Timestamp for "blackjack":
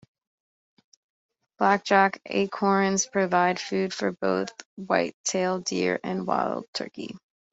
1.59-2.19